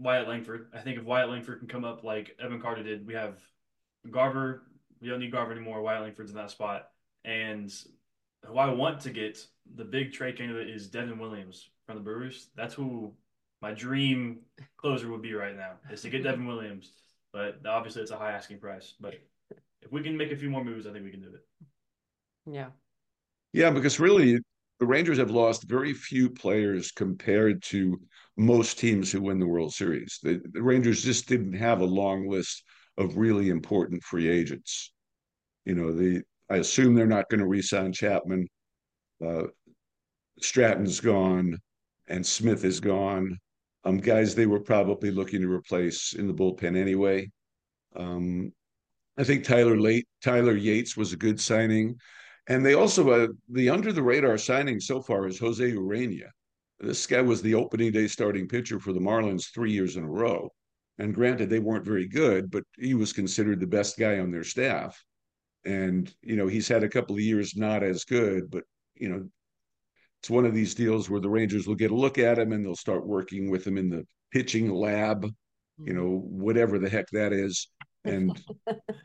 [0.01, 0.69] Wyatt Langford.
[0.75, 3.39] I think if Wyatt Langford can come up like Evan Carter did, we have
[4.11, 4.63] Garver.
[5.01, 5.83] We don't need Garver anymore.
[5.83, 6.89] Wyatt Langford's in that spot.
[7.25, 7.71] And
[8.47, 9.39] who I want to get,
[9.75, 12.49] the big trade candidate is Devin Williams from the Brewers.
[12.57, 13.13] That's who
[13.61, 14.39] my dream
[14.79, 16.93] closer would be right now, is to get Devin Williams.
[17.33, 18.95] But obviously, it's a high asking price.
[18.99, 19.15] But
[19.83, 21.45] if we can make a few more moves, I think we can do it.
[22.51, 22.69] Yeah.
[23.53, 24.41] Yeah, because really
[24.81, 28.01] the Rangers have lost very few players compared to
[28.39, 30.19] most teams who win the World Series.
[30.23, 32.65] The, the Rangers just didn't have a long list
[32.97, 34.93] of really important free agents.
[35.67, 38.49] You know, the I assume they're not going to re-sign Chapman.
[39.25, 39.45] Uh,
[40.41, 41.59] Stratton's gone,
[42.09, 43.39] and Smith is gone.
[43.85, 47.31] Um, guys, they were probably looking to replace in the bullpen anyway.
[47.95, 48.53] Um,
[49.17, 51.97] I think Tyler late Tyler Yates was a good signing.
[52.51, 56.31] And they also uh, the under the radar signing so far is Jose Ureña.
[56.81, 60.11] This guy was the opening day starting pitcher for the Marlins three years in a
[60.11, 60.51] row.
[60.99, 64.43] And granted, they weren't very good, but he was considered the best guy on their
[64.43, 65.01] staff.
[65.65, 68.65] And you know, he's had a couple of years not as good, but
[68.97, 69.29] you know,
[70.21, 72.65] it's one of these deals where the Rangers will get a look at him and
[72.65, 75.25] they'll start working with him in the pitching lab,
[75.85, 77.69] you know, whatever the heck that is.
[78.05, 78.37] And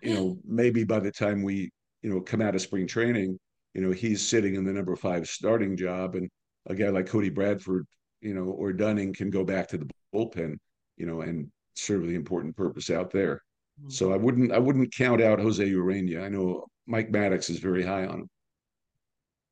[0.02, 1.70] you know, maybe by the time we
[2.06, 3.40] you know come out of spring training,
[3.74, 6.30] you know he's sitting in the number five starting job, and
[6.68, 7.88] a guy like Cody Bradford,
[8.22, 10.58] you know, or Dunning can go back to the bullpen,
[10.98, 13.42] you know, and serve the important purpose out there.
[13.80, 13.90] Mm-hmm.
[13.90, 16.24] So I wouldn't I wouldn't count out Jose Ureña.
[16.24, 18.30] I know Mike Maddux is very high on him.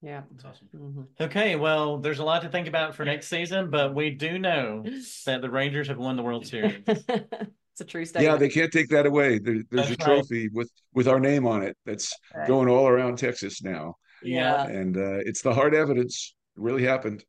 [0.04, 0.22] Yeah.
[0.32, 0.68] That's awesome.
[0.76, 1.26] Mhm.
[1.26, 4.84] Okay, well, there's a lot to think about for next season, but we do know
[5.26, 6.84] that the Rangers have won the World Series.
[7.74, 8.32] it's a true statement.
[8.32, 9.40] Yeah, they can't take that away.
[9.40, 10.18] There, there's That's a right.
[10.18, 12.48] trophy with with our name on it that's Right.
[12.48, 14.66] going all around Texas now, Yeah.
[14.68, 16.36] and uh, it's the hard evidence.
[16.56, 17.24] It really happened.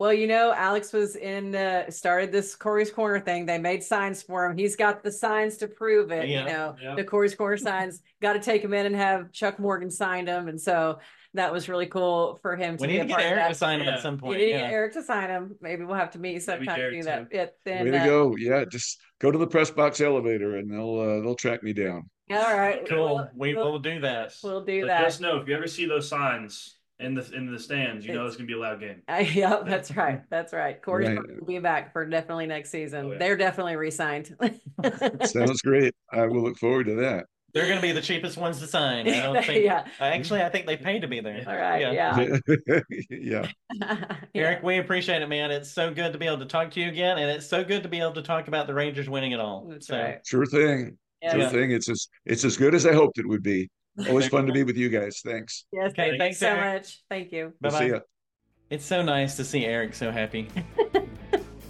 [0.00, 3.46] Well, you know, Alex was in uh started this Corey's Corner thing.
[3.46, 4.56] They made signs for him.
[4.56, 6.28] He's got the signs to prove it.
[6.28, 6.94] Yeah, you know, yeah.
[6.96, 8.00] the Corey's Corner signs.
[8.20, 10.98] Got to take him in and have Chuck Morgan signed them, and so
[11.34, 13.30] that was really cool for him to We be need a to get part of
[13.32, 13.48] Eric that.
[13.48, 13.94] to sign him Yeah.
[13.94, 14.38] at some You point.
[14.38, 15.56] need to get Eric to sign him.
[15.60, 17.04] Maybe we'll have to meet sometime to Derek do too.
[17.04, 17.28] that.
[17.32, 18.36] It, then, Way to uh, go!
[18.36, 22.08] Yeah, just go to the press box elevator, and they'll uh, they'll track me down.
[22.30, 23.16] All right, Cool.
[23.16, 24.32] We'll, We we'll, do that.
[24.42, 25.02] we'll do But that.
[25.04, 28.24] just know if you ever see those signs in the in the stands, you know
[28.24, 29.02] it's gonna be a loud game.
[29.08, 30.22] Uh, yeah, that's right.
[30.30, 30.80] That's right.
[30.80, 31.18] Corey right.
[31.40, 33.06] will be back for definitely next season.
[33.06, 33.18] Oh, yeah.
[33.18, 34.34] They're definitely re-signed.
[35.24, 35.94] Sounds great.
[36.12, 37.26] I will look forward to that.
[37.54, 39.08] They're going to be the cheapest ones to sign.
[39.08, 39.64] I don't think.
[39.64, 39.86] yeah.
[40.00, 41.44] Actually, I think they paid to be there.
[41.46, 41.80] All right.
[41.80, 42.18] Yeah.
[42.18, 42.80] Yeah.
[43.10, 43.48] yeah.
[43.80, 44.16] Yeah.
[44.34, 45.50] Eric, we appreciate it, man.
[45.52, 47.82] It's so good to be able to talk to you again, and it's so good
[47.84, 49.66] to be able to talk about the Rangers winning it all.
[49.70, 50.18] That's so, right.
[50.26, 50.98] Sure thing.
[51.30, 51.70] Sure thing.
[51.70, 53.70] It's as it's as good as I hoped it would be.
[54.08, 55.20] Always fun to be with you guys.
[55.24, 55.64] Thanks.
[55.72, 55.90] Yes.
[55.92, 56.82] Okay, thank you thanks, so Eric.
[56.82, 57.02] much.
[57.08, 57.52] Thank you.
[57.60, 57.94] Bye We'll see bye.
[57.96, 58.00] ya.
[58.70, 60.48] It's so nice to see Eric so happy.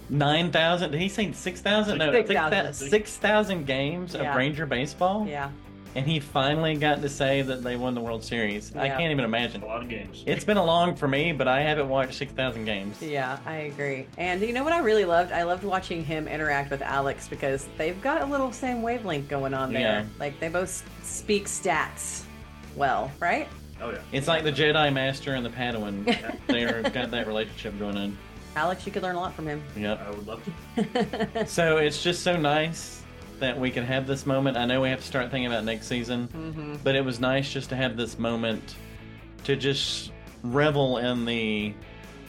[0.09, 1.97] 9,000, did he say 6,000?
[1.97, 2.73] No, 6,000.
[2.73, 4.29] 6,000 games Yeah.
[4.31, 5.27] of Ranger baseball.
[5.27, 5.49] Yeah.
[5.95, 8.75] And he finally got to say that they won the World Series.
[8.75, 9.63] I can't even imagine.
[9.63, 10.23] A lot of games.
[10.25, 13.01] It's been a long for me, but I haven't watched 6,000 games.
[13.01, 14.05] Yeah, I agree.
[14.17, 15.31] And you know what I really loved?
[15.31, 19.53] I loved watching him interact with Alex because they've got a little same wavelength going
[19.53, 19.81] on there.
[19.81, 20.05] Yeah.
[20.19, 22.23] Like they both speak stats
[22.75, 23.47] well, right?
[23.81, 23.99] Oh yeah.
[24.11, 26.05] It's like the Jedi Master and the Padawan.
[26.47, 28.17] They're got that relationship going on.
[28.57, 29.63] Alex, you could learn a lot from him.
[29.77, 30.41] Yeah, I would love
[30.75, 31.45] to.
[31.47, 33.01] So it's just so nice
[33.39, 34.57] that we can have this moment.
[34.57, 37.51] I know we have to start thinking about next season, hmm but it was nice
[37.51, 38.75] just to have this moment
[39.45, 40.11] to just
[40.43, 41.73] revel in the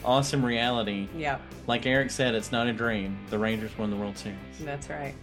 [0.05, 1.09] awesome reality.
[1.17, 3.19] Yeah, Like Eric said, it's not a dream.
[3.31, 4.39] The Rangers won the World Series.
[4.61, 5.15] that's right.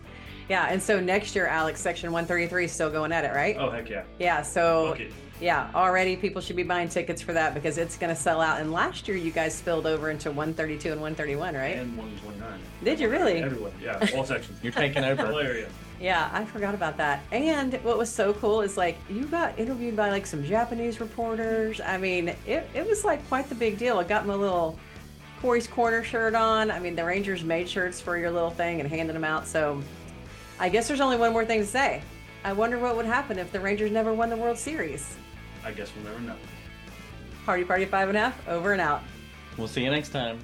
[0.50, 3.56] Yeah, and so next year, Alex, Section 133 is still going at it, right?
[3.58, 4.04] Oh heck yeah.
[4.20, 5.14] Yeah, so Book it.
[5.42, 8.62] Yeah, already people should be buying tickets for that because it's going to sell out.
[8.62, 11.78] And last year, you guys spilled over into 132 and 131, right?
[11.78, 12.60] And one twenty nine.
[12.84, 13.42] Did you really?
[13.42, 13.72] Everyone.
[13.82, 14.06] Yeah.
[14.16, 14.60] All sections.
[14.64, 15.40] You're taking Whole over.
[15.42, 15.68] area.
[16.00, 17.24] Yeah, I forgot about that.
[17.32, 21.80] And what was so cool is like you got interviewed by like some Japanese reporters.
[21.82, 24.00] I mean, it, it was like quite the big deal.
[24.00, 24.78] I got my little
[25.42, 26.72] Corey's Corner shirt on.
[26.72, 29.48] I mean, the Rangers made shirts for your little thing and handed them out.
[29.48, 29.82] So
[30.60, 32.02] I guess there's only one more thing to say.
[32.44, 35.16] I wonder what would happen if the Rangers never won the World Series.
[35.66, 36.36] I guess we'll never know.
[37.46, 39.02] Party Party Five and a Half, over and out.
[39.58, 40.40] We'll see you next time.